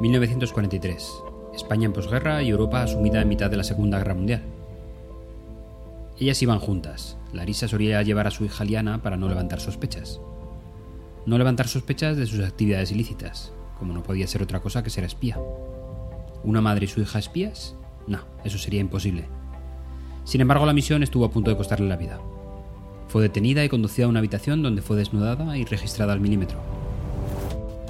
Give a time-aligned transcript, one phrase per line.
[0.00, 1.22] 1943.
[1.54, 4.42] España en posguerra y Europa sumida en mitad de la Segunda Guerra Mundial.
[6.18, 7.16] Ellas iban juntas.
[7.32, 10.20] Larisa solía llevar a su hija Liana para no levantar sospechas.
[11.24, 15.04] No levantar sospechas de sus actividades ilícitas, como no podía ser otra cosa que ser
[15.04, 15.38] espía.
[16.44, 17.74] ¿Una madre y su hija espías?
[18.06, 19.24] No, eso sería imposible.
[20.24, 22.20] Sin embargo, la misión estuvo a punto de costarle la vida.
[23.08, 26.58] Fue detenida y conducida a una habitación donde fue desnudada y registrada al milímetro.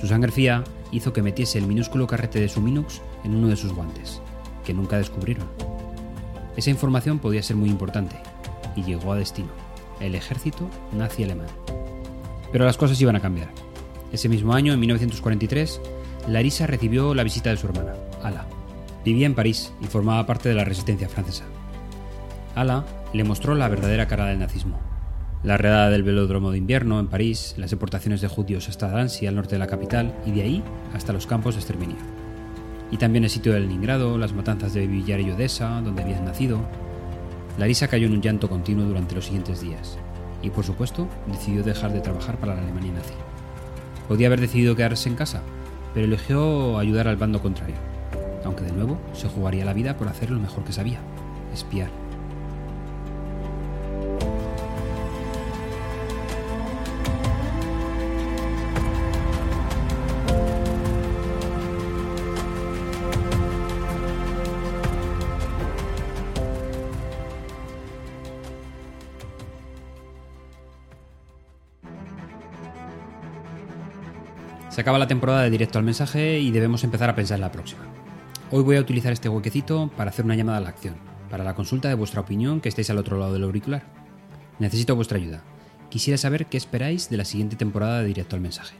[0.00, 0.62] Su sangre fría
[0.92, 4.20] hizo que metiese el minúsculo carrete de su Minux en uno de sus guantes,
[4.64, 5.48] que nunca descubrieron.
[6.56, 8.16] Esa información podía ser muy importante,
[8.74, 9.50] y llegó a destino,
[10.00, 11.48] el ejército nazi alemán.
[12.52, 13.50] Pero las cosas iban a cambiar.
[14.12, 15.80] Ese mismo año, en 1943,
[16.28, 18.46] Larisa recibió la visita de su hermana, Ala.
[19.04, 21.44] Vivía en París y formaba parte de la resistencia francesa.
[22.54, 24.78] Ala le mostró la verdadera cara del nazismo.
[25.44, 29.36] La redada del velódromo de invierno en París, las deportaciones de judíos hasta Danzig, al
[29.36, 30.64] norte de la capital, y de ahí
[30.94, 31.96] hasta los campos de exterminio.
[32.90, 36.58] Y también el sitio de Leningrado, las matanzas de Villar y Odessa, donde habían nacido.
[37.56, 39.96] Larisa cayó en un llanto continuo durante los siguientes días,
[40.42, 43.14] y por supuesto decidió dejar de trabajar para la Alemania nazi.
[44.08, 45.42] Podía haber decidido quedarse en casa,
[45.94, 47.76] pero eligió ayudar al bando contrario,
[48.44, 50.98] aunque de nuevo se jugaría la vida por hacer lo mejor que sabía,
[51.54, 52.07] espiar.
[74.68, 77.52] Se acaba la temporada de directo al mensaje y debemos empezar a pensar en la
[77.52, 77.80] próxima.
[78.50, 80.96] Hoy voy a utilizar este huequecito para hacer una llamada a la acción,
[81.30, 83.82] para la consulta de vuestra opinión que estéis al otro lado del auricular.
[84.58, 85.42] Necesito vuestra ayuda.
[85.88, 88.76] Quisiera saber qué esperáis de la siguiente temporada de directo al mensaje.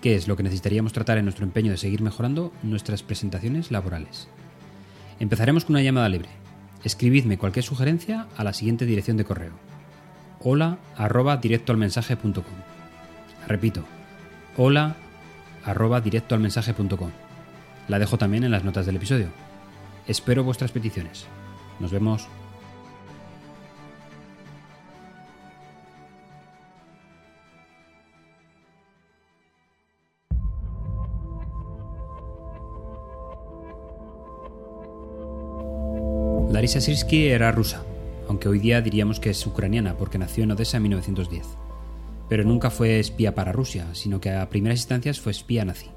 [0.00, 4.28] ¿Qué es lo que necesitaríamos tratar en nuestro empeño de seguir mejorando nuestras presentaciones laborales?
[5.20, 6.30] Empezaremos con una llamada libre.
[6.82, 9.52] Escribidme cualquier sugerencia a la siguiente dirección de correo.
[10.42, 12.44] hola arroba directoalmensaje.com
[13.46, 13.84] Repito,
[14.56, 14.96] hola
[15.70, 17.10] arroba directoalmensaje.com.
[17.88, 19.28] La dejo también en las notas del episodio.
[20.06, 21.26] Espero vuestras peticiones.
[21.78, 22.28] Nos vemos.
[36.50, 37.84] Larisa Sirsky era rusa,
[38.28, 41.59] aunque hoy día diríamos que es ucraniana porque nació en Odessa en 1910
[42.30, 45.90] pero nunca fue espía para Rusia, sino que a primeras instancias fue espía nazi.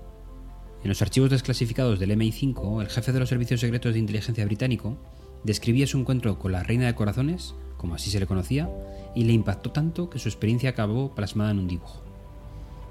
[0.81, 4.97] En los archivos desclasificados del MI5, el jefe de los servicios secretos de inteligencia británico
[5.43, 8.67] describía su encuentro con la Reina de Corazones, como así se le conocía,
[9.13, 12.01] y le impactó tanto que su experiencia acabó plasmada en un dibujo.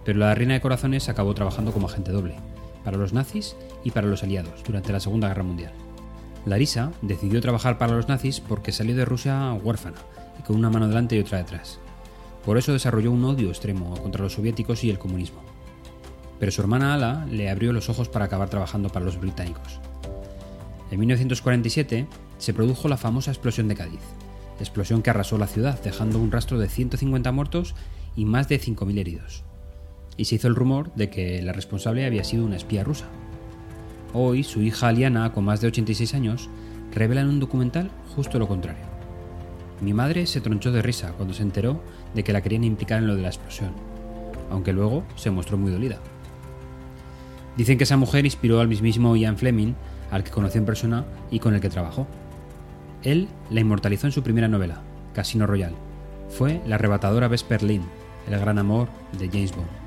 [0.05, 2.37] Pero la Reina de Corazones acabó trabajando como agente doble,
[2.85, 5.73] para los nazis y para los aliados, durante la Segunda Guerra Mundial.
[6.47, 9.99] Larisa decidió trabajar para los nazis porque salió de Rusia huérfana
[10.39, 11.81] y con una mano delante y otra detrás,
[12.45, 15.41] por eso desarrolló un odio extremo contra los soviéticos y el comunismo.
[16.41, 19.81] Pero su hermana Ala le abrió los ojos para acabar trabajando para los británicos.
[20.91, 22.07] En 1947
[22.39, 24.01] se produjo la famosa explosión de Cádiz,
[24.59, 27.75] explosión que arrasó la ciudad, dejando un rastro de 150 muertos
[28.17, 29.45] y más de 5.000 heridos.
[30.17, 33.07] Y se hizo el rumor de que la responsable había sido una espía rusa.
[34.13, 36.51] Hoy, su hija Aliana, con más de 86 años,
[36.93, 38.85] revela en un documental justo lo contrario.
[39.83, 41.83] Mi madre se tronchó de risa cuando se enteró
[42.15, 43.73] de que la querían implicar en lo de la explosión,
[44.49, 45.99] aunque luego se mostró muy dolida.
[47.57, 49.75] Dicen que esa mujer inspiró al mismísimo Ian Fleming,
[50.13, 52.07] al que conoció en persona y con el que trabajó.
[53.03, 54.83] Él la inmortalizó en su primera novela,
[55.15, 55.75] Casino Royale.
[56.29, 57.83] Fue la arrebatadora Vesper Lynn,
[58.31, 58.89] el gran amor
[59.19, 59.82] de James Bond.